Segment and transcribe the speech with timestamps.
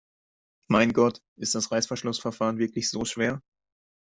[0.67, 3.39] Mein Gott, ist das Reißverschlussverfahren wirklich so schwer?